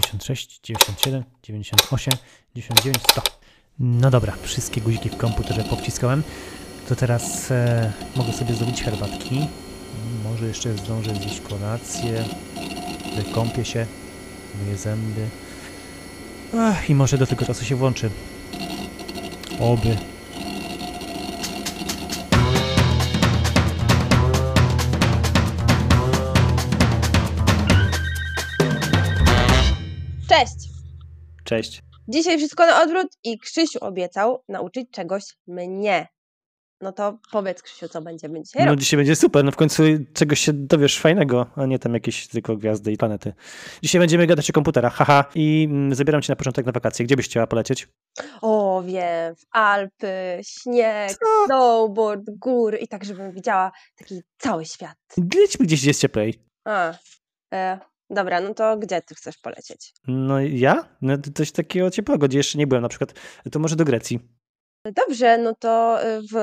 [0.00, 2.14] 96, 97, 98,
[2.54, 3.22] 99, 100.
[3.78, 6.22] No dobra, wszystkie guziki w komputerze powciskałem.
[6.88, 9.46] To teraz e, mogę sobie zrobić herbatki.
[10.24, 12.24] Może jeszcze zdążę zjeść kolację.
[13.16, 13.86] Wykąpię się.
[14.62, 15.28] Myję zęby.
[16.88, 18.10] I może do tego czasu się włączy.
[19.60, 19.96] Oby.
[31.48, 31.82] Cześć.
[32.08, 36.08] Dzisiaj wszystko na odwrót i Krzysiu obiecał nauczyć czegoś mnie.
[36.80, 38.84] No to powiedz Krzysiu, co będziemy dzisiaj No robić.
[38.84, 39.44] dzisiaj będzie super.
[39.44, 39.82] No w końcu
[40.14, 43.32] czegoś się dowiesz fajnego, a nie tam jakieś tylko gwiazdy i planety.
[43.82, 45.24] Dzisiaj będziemy gadać o komputerach, haha.
[45.34, 47.04] I mm, zabieram cię na początek na wakacje.
[47.04, 47.88] Gdzie byś chciała polecieć?
[48.42, 51.44] O, wiem, w Alpy, śnieg, Co?
[51.46, 54.96] snowboard, góry i tak, żebym widziała taki cały świat.
[55.16, 56.42] Lećmy gdzieś, gdzie jest cieplej.
[56.64, 56.94] A,
[57.54, 57.78] e,
[58.10, 59.92] dobra, no to gdzie ty chcesz polecieć?
[60.06, 60.88] No ja?
[61.02, 63.14] No to coś takiego ciepłego, gdzie jeszcze nie byłem na przykład.
[63.52, 64.20] To może do Grecji.
[64.84, 66.34] Dobrze, no to y, w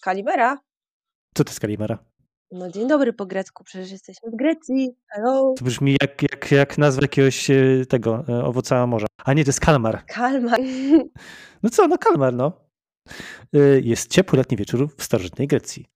[0.00, 0.58] Kalimera.
[1.34, 1.98] Co to jest Kalimera?
[2.50, 4.96] No dzień dobry po grecku, przecież jesteśmy w Grecji.
[5.08, 5.54] Hello.
[5.58, 7.56] To brzmi jak, jak, jak nazwa jakiegoś e,
[7.88, 9.06] tego e, owoca morza.
[9.24, 10.04] A nie, to jest kalmar.
[10.06, 10.60] Kalmar.
[11.62, 12.52] No co, no kalmar, no.
[13.82, 15.86] Jest ciepły letni wieczór w starożytnej Grecji.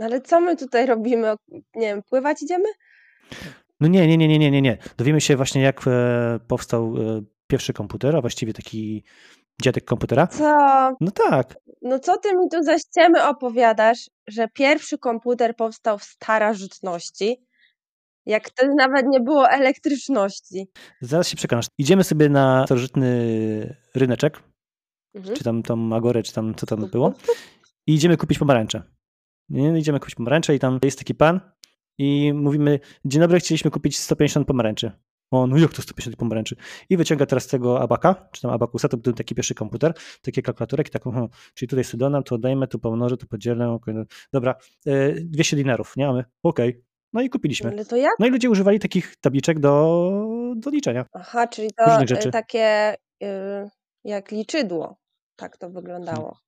[0.00, 1.34] Ale co my tutaj robimy?
[1.74, 2.68] Nie wiem, pływać idziemy?
[3.80, 4.78] No nie, nie, nie, nie, nie, nie, nie.
[4.96, 9.04] Dowiemy się właśnie, jak e, powstał e, pierwszy komputer, a właściwie taki
[9.62, 10.26] dziadek komputera.
[10.26, 10.44] Co?
[11.00, 11.56] No tak.
[11.82, 17.36] No co ty mi tu za ściemy opowiadasz, że pierwszy komputer powstał w starożytności,
[18.26, 20.68] jak wtedy nawet nie było elektryczności.
[21.00, 21.66] Zaraz się przekonasz.
[21.78, 24.42] Idziemy sobie na starożytny ryneczek,
[25.14, 25.36] Mhm.
[25.36, 27.12] czy tam tą agorę, czy tam co tam było
[27.88, 28.82] i idziemy kupić pomarańcze.
[29.48, 31.40] Nie, idziemy kupić pomarańcze i tam jest taki pan
[31.98, 34.92] i mówimy, dzień dobry, chcieliśmy kupić 150 pomarańczy.
[35.30, 36.56] O, no jak to 150 pomarańczy?
[36.90, 40.88] I wyciąga teraz tego abaka, czy tam abakusa, to był taki pierwszy komputer, takie kalkulatorek
[40.88, 44.04] i taką, hmm, czyli tutaj sobie dodam, tu odejmę, tu pomnożę, tu podzielę, okej, no,
[44.32, 44.54] dobra,
[44.86, 46.84] e, 200 dinarów, nie mamy, okej.
[47.12, 47.70] No i kupiliśmy.
[47.70, 48.12] Ale to jak?
[48.18, 50.12] No i ludzie używali takich tabliczek do,
[50.56, 51.04] do liczenia.
[51.12, 52.30] Aha, czyli to rzeczy.
[52.30, 53.26] takie y,
[54.04, 54.96] jak liczydło.
[55.36, 56.38] Tak to wyglądało.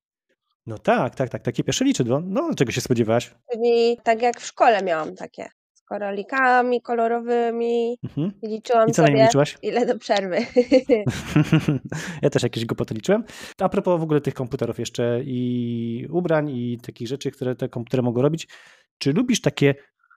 [0.70, 2.20] No tak, tak, tak, takie pierwsze liczydło.
[2.24, 3.34] No, czego się spodziewałaś?
[3.52, 5.48] Czyli tak jak w szkole miałam takie.
[5.74, 7.98] Z korolikami kolorowymi.
[8.04, 8.32] Mhm.
[8.42, 9.58] Liczyłam I co na sobie, liczyłaś?
[9.62, 10.36] ile do przerwy.
[12.22, 13.24] ja też jakieś głupoty liczyłem.
[13.58, 18.02] A propos w ogóle tych komputerów jeszcze i ubrań i takich rzeczy, które te komputery
[18.02, 18.48] mogą robić.
[18.98, 19.74] Czy lubisz takie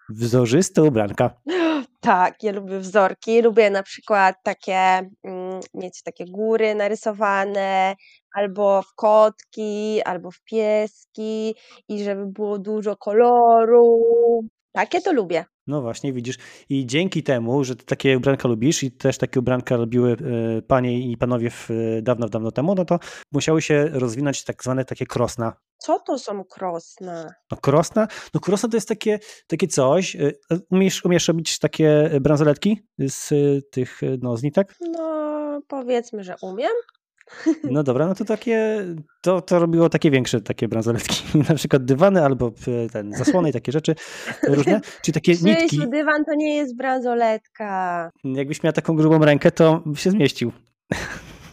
[0.10, 1.30] wzorzyste ubranka?
[2.04, 7.96] Tak, ja lubię wzorki, lubię na przykład takie, mm, mieć takie góry narysowane,
[8.36, 11.56] albo w kotki, albo w pieski
[11.90, 14.02] i żeby było dużo koloru.
[14.72, 15.46] Takie to lubię.
[15.68, 16.38] No właśnie, widzisz.
[16.70, 21.12] I dzięki temu, że ty takie ubranka lubisz i też takie ubranka robiły e, panie
[21.12, 23.00] i panowie w, e, dawno, dawno temu, no to
[23.32, 25.54] musiały się rozwinąć tak zwane takie krosna.
[25.78, 27.34] Co to są krosna?
[27.52, 28.08] No krosna?
[28.34, 30.16] No krosna to jest takie, takie coś.
[30.16, 30.32] e,
[30.72, 33.30] Umiesz, umiesz robić takie bransoletki z
[33.72, 34.76] tych, no z nitek?
[34.82, 36.72] No, powiedzmy, że umiem.
[37.64, 38.86] No dobra, no to takie,
[39.22, 43.54] to, to robiło takie większe takie bransoletki, na przykład dywany albo e, ten, zasłony i
[43.54, 43.96] takie rzeczy
[44.48, 45.68] różne, czy takie nitki.
[45.68, 48.10] Krzysiu, dywan to nie jest bransoletka.
[48.24, 50.52] Jakbyś miała taką grubą rękę, to by się zmieścił.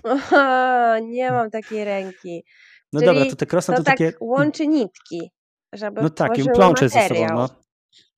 [0.05, 2.45] Aha, nie mam takiej ręki.
[2.93, 5.31] No Czyli dobra, to te krosna To to tak takie, łączy nitki,
[5.73, 7.49] żeby no tak, i plącze ze sobą, no.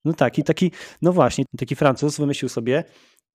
[0.04, 2.84] No tak, i taki, no właśnie, taki Francuz wymyślił sobie,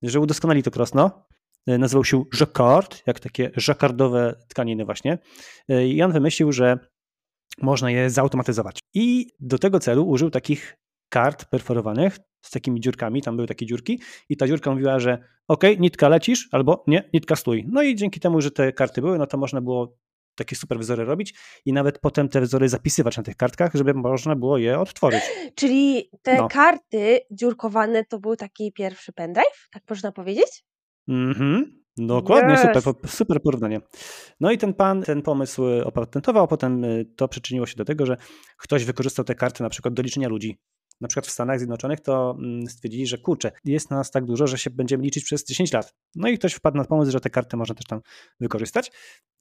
[0.01, 1.26] że udoskonali to krosno,
[1.67, 5.17] nazywał się jacquard, jak takie jacquardowe tkaniny właśnie
[5.69, 6.79] E, i on wymyślił, że
[7.61, 8.79] można je zautomatyzować.
[8.93, 10.77] I do tego celu użył takich
[11.09, 15.63] kart perforowanych z takimi dziurkami, tam były takie dziurki i ta dziurka mówiła, że ok,
[15.79, 17.65] nitka lecisz, albo nie, nitka stój.
[17.67, 19.97] No i dzięki temu, że te karty były, no to można było
[20.35, 21.33] takie super wzory robić
[21.65, 25.23] i nawet potem te wzory zapisywać na tych kartkach, żeby można było je odtworzyć.
[25.55, 26.47] Czyli te No.
[26.47, 30.63] karty dziurkowane to był taki pierwszy pendrive, tak można powiedzieć?
[31.07, 31.77] Mhm.
[31.97, 32.83] Dokładnie, Yes.
[32.83, 33.81] super, super porównanie.
[34.39, 37.85] No i ten pan ten pomysł y, opatentował, a potem y, to przyczyniło się do
[37.85, 38.17] tego, że
[38.57, 40.57] ktoś wykorzystał te karty na przykład do liczenia ludzi.
[41.01, 44.57] Na przykład w Stanach Zjednoczonych to mm, stwierdzili, że kurczę, jest nas tak dużo, że
[44.57, 45.93] się będziemy liczyć przez 10 lat.
[46.15, 48.01] No i ktoś wpadł na pomysł, że te karty można też tam
[48.39, 48.91] wykorzystać.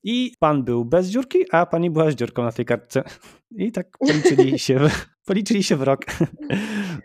[0.03, 3.03] I pan był bez dziurki, a pani była z dziurką na tej kartce.
[3.51, 4.81] I tak policzyli się
[5.27, 6.01] Policzyli się w rok.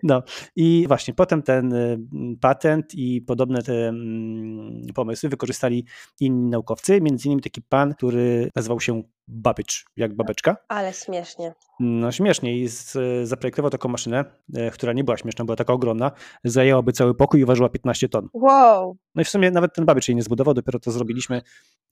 [0.03, 0.23] No
[0.55, 1.99] i właśnie potem ten y,
[2.41, 5.85] patent i podobne te mm, pomysły wykorzystali
[6.19, 10.57] inni naukowcy, między innymi taki pan, który nazywał się Babbage, jak babeczka.
[10.67, 11.53] Ale śmiesznie.
[11.79, 12.97] No śmiesznie i z,
[13.27, 14.25] zaprojektował taką maszynę,
[14.55, 16.11] e, która nie była śmieszna, była taka ogromna,
[16.43, 18.29] zajęłaby cały pokój i ważyła 15 ton.
[18.33, 18.97] Wow.
[19.15, 21.41] No i w sumie nawet ten Babbage jej nie zbudował, dopiero to zrobiliśmy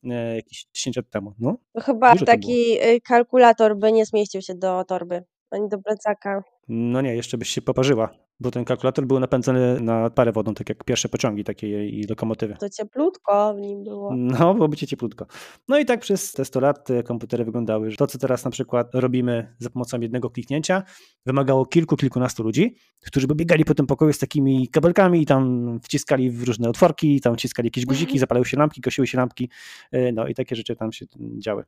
[0.04, 1.34] e, jakieś 10 lat temu.
[1.40, 6.44] No, chyba taki y, kalkulator by nie zmieścił się do torby, ani do plecaka.
[6.68, 8.10] no nie, jeszcze byś się poparzyła,
[8.40, 12.56] bo ten kalkulator był napędzany na parę wodą, tak jak pierwsze pociągi takie i lokomotywy.
[12.60, 14.14] To cieplutko w nim było.
[14.16, 15.26] No, byłoby ci cieplutko.
[15.68, 18.52] No i tak przez te 100 lat te komputery wyglądały, że to, co teraz na
[18.52, 20.84] przykład robimy za pomocą jednego kliknięcia,
[21.26, 22.76] wymagało kilku, kilkunastu ludzi,
[23.06, 27.22] którzy by biegali po tym pokoju z takimi kabelkami i tam wciskali w różne otworki,
[27.22, 29.50] tam wciskali jakieś guziki, zapalały się lampki, gasiły się lampki,
[29.92, 31.06] yy, no i takie rzeczy tam się
[31.38, 31.64] działy.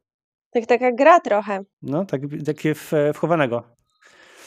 [0.52, 1.60] Tak taka gra trochę.
[1.82, 3.64] No, tak, takie w, wchowanego.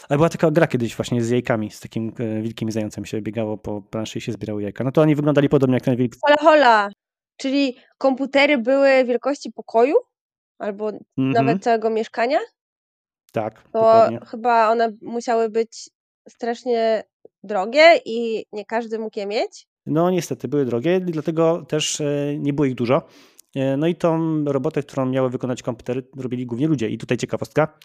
[0.09, 3.59] Ale była taka gra kiedyś właśnie z jajkami, z takim e, wielkim zającem się biegało
[3.59, 4.85] po planszy i się zbierało jajka.
[4.85, 6.13] No to oni wyglądali podobnie jak ten wilk.
[6.23, 6.89] Hola, hola.
[7.37, 9.95] Czyli komputery były wielkości pokoju?
[10.59, 12.39] Albo Mhm, nawet całego mieszkania?
[13.33, 14.19] Tak, To dokładnie.
[14.27, 15.91] chyba one musiały być
[16.29, 17.05] strasznie
[17.43, 19.67] drogie i nie każdy mógł je mieć.
[19.87, 22.07] No niestety, były drogie, dlatego też e,
[22.39, 23.03] nie było ich dużo.
[23.55, 26.89] E, No i tą robotę, którą miały wykonać komputery, robili głównie ludzie.
[26.89, 27.79] I tutaj ciekawostka,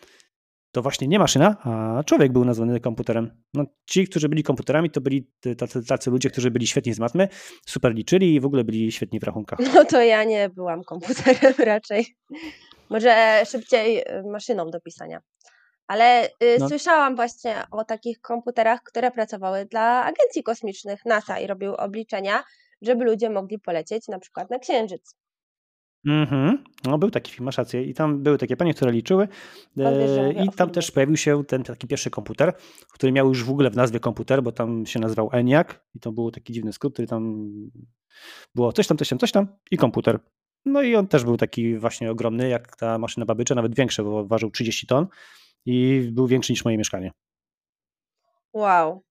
[0.72, 3.44] to właśnie nie maszyna, a człowiek był nazwany komputerem.
[3.54, 7.28] No, ci, którzy byli komputerami, to byli tacy, tacy ludzie, którzy byli świetni z matmy,
[7.68, 9.60] super liczyli i w ogóle byli świetni w rachunkach.
[9.74, 12.06] No to ja nie byłam komputerem raczej.
[12.90, 15.22] Może szybciej y, maszyną do pisania.
[15.88, 16.30] Ale y,
[16.60, 16.70] No.
[16.70, 22.44] słyszałam właśnie o takich komputerach, które pracowały dla agencji kosmicznych NASA i robiły obliczenia,
[22.82, 25.16] żeby ludzie mogli polecieć na przykład na Księżyc.
[26.06, 26.64] Mhm.
[26.86, 27.84] No, był taki film, masz rację.
[27.84, 29.28] I tam były takie panie, które liczyły.
[29.78, 30.74] E, I o tam filmie?
[30.74, 32.54] też pojawił się ten taki pierwszy komputer,
[32.94, 36.12] który miał już w ogóle w nazwie komputer, bo tam się nazywał ENIAC i to
[36.12, 37.48] był taki dziwny skrót, który tam
[38.56, 40.20] było coś tam, coś tam, coś tam i komputer.
[40.66, 44.26] No i on też był taki właśnie ogromny, jak ta maszyna babycza, nawet większy, bo
[44.26, 45.08] ważył 30 ton
[45.66, 47.12] i był większy niż moje mieszkanie.
[48.54, 49.04] Wow.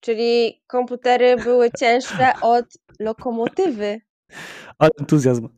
[0.00, 2.64] Czyli komputery były cięższe od
[3.00, 4.00] lokomotywy.
[4.78, 5.48] Ale entuzjazm.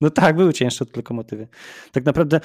[0.00, 1.48] No tak, były cięższe od lokomotywy.
[1.92, 2.40] Tak naprawdę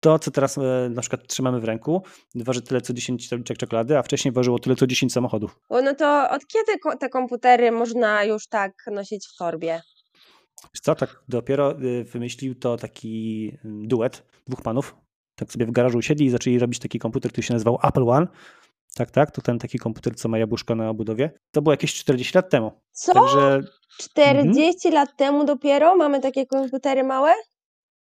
[0.00, 2.02] to, co teraz e, na przykład trzymamy w ręku,
[2.34, 5.60] waży tyle co 10 tabliczek czekolady, a wcześniej ważyło tyle co 10 samochodów.
[5.68, 9.80] O, No to od kiedy te komputery można już tak nosić w torbie?
[10.74, 14.96] Wiesz co, tak dopiero y, wymyślił to taki mm, duet dwóch panów.
[15.34, 18.26] Tak sobie w garażu usiedli i zaczęli robić taki komputer, który się nazywał Apple One.
[18.94, 21.30] Tak, tak, to ten taki komputer, co ma jabłuszko na obudowie.
[21.50, 22.72] To było jakieś 40 lat temu.
[22.92, 23.12] Co?
[23.12, 23.60] Także,
[23.98, 27.32] 40 lat temu dopiero mamy takie komputery małe?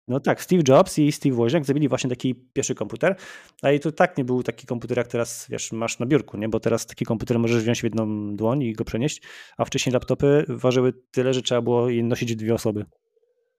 [0.09, 3.17] no tak, Steve Jobs i Steve Wozniak zrobili właśnie taki pierwszy komputer,
[3.63, 6.49] a i to tak nie był taki komputer, jak teraz, wiesz, masz na biurku, nie?
[6.49, 9.23] Bo teraz taki komputer możesz wziąć w jedną dłoń i go przenieść,
[9.57, 12.85] a wcześniej laptopy ważyły tyle, że trzeba było je nosić dwie osoby.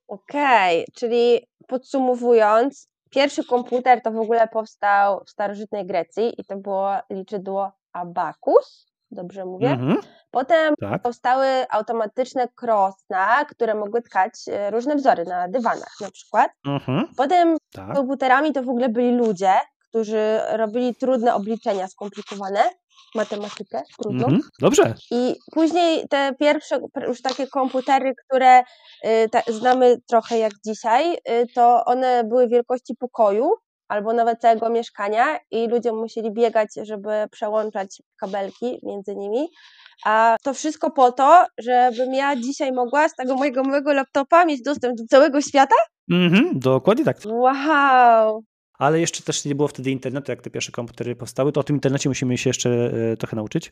[0.08, 2.88] Okej, czyli podsumowując,
[3.18, 9.46] pierwszy komputer to w ogóle powstał w starożytnej Grecji i to było liczydło Abacus, dobrze
[9.46, 9.70] mówię?
[9.70, 9.98] Mhm,
[10.32, 11.02] Potem tak.
[11.02, 16.52] powstały automatyczne krosna, które mogły tkać e, różne wzory na dywanach na przykład.
[16.68, 17.96] Mhm, Potem tak.
[17.96, 19.54] komputerami to w ogóle byli ludzie,
[19.90, 22.60] którzy robili trudne obliczenia, skomplikowane,
[23.16, 24.26] matematykę trudną.
[24.26, 24.94] Mhm, dobrze.
[25.12, 31.48] I później te pierwsze już takie komputery, które y, ta, znamy trochę jak dzisiaj, y,
[31.56, 33.52] to one były wielkości pokoju
[33.88, 39.48] albo nawet całego mieszkania i ludzie musieli biegać, żeby przełączać kabelki między nimi.
[40.06, 44.62] A to wszystko po to, żebym ja dzisiaj mogła z tego mojego małego laptopa mieć
[44.62, 45.76] dostęp do całego świata?
[46.12, 47.18] Mhm, dokładnie tak.
[47.26, 48.44] Wow!
[48.78, 51.52] Ale jeszcze też nie było wtedy internetu, jak te pierwsze komputery powstały.
[51.52, 53.72] To o tym internecie musimy się jeszcze e, trochę nauczyć.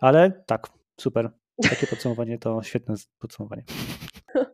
[0.00, 0.66] Ale tak,
[1.00, 1.30] super.
[1.62, 3.64] Takie podsumowanie to świetne podsumowanie.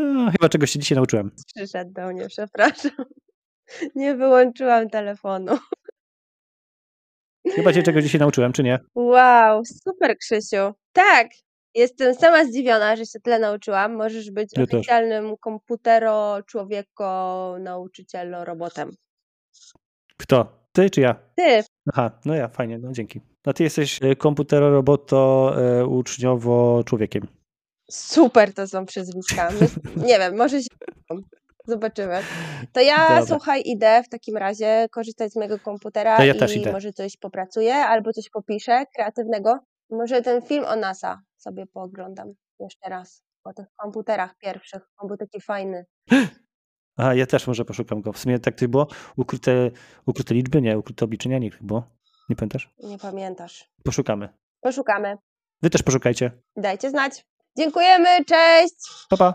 [0.00, 1.30] No, chyba czegoś się dzisiaj nauczyłem.
[1.54, 2.90] Przyszedł do mnie, przepraszam.
[3.94, 5.58] Nie wyłączyłam telefonu.
[7.54, 8.78] Chyba się czegoś dzisiaj nauczyłem, czy nie?
[8.94, 10.74] Wow, super Krzysiu.
[10.92, 11.28] Tak,
[11.78, 13.94] jestem sama zdziwiona, że się tyle nauczyłam.
[13.94, 14.74] Możesz być Ja też.
[14.74, 18.90] oficjalnym komputero, człowieko, nauczycielo, robotem.
[20.16, 20.46] Kto?
[20.72, 21.14] Ty czy ja?
[21.36, 23.20] Ty, Aha, no ja, fajnie, no dzięki.
[23.46, 25.52] A ty jesteś e, komputero, roboto,
[25.88, 27.26] uczniowo, człowiekiem.
[27.90, 29.48] super to są przyzwiska.
[29.50, 29.68] My-
[30.08, 30.68] Nie wiem, może się
[31.66, 32.20] zobaczymy.
[32.72, 33.26] To ja, Dobra.
[33.26, 36.72] słuchaj, idę w takim razie korzystać z mojego komputera ja i też idę.
[36.72, 39.58] może coś popracuję albo coś popiszę kreatywnego.
[39.90, 43.22] Może ten film o NASA sobie pooglądam jeszcze raz.
[43.44, 44.82] O tych komputerach pierwszych.
[44.98, 45.86] On był taki fajny.
[46.96, 48.12] A ja też może poszukam go.
[48.12, 48.86] W sumie tak to było.
[49.16, 49.70] Ukryte,
[50.06, 51.82] ukryte liczby, nie, ukryte obliczenia, nie było.
[52.28, 52.70] Nie pamiętasz?
[52.78, 53.70] Nie pamiętasz.
[53.84, 54.28] Poszukamy.
[54.60, 55.16] Poszukamy.
[55.62, 56.32] Wy też poszukajcie.
[56.56, 57.26] Dajcie znać.
[57.58, 59.06] Dziękujemy, cześć!
[59.08, 59.34] Pa, pa.